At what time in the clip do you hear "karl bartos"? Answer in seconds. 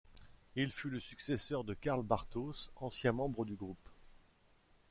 1.75-2.71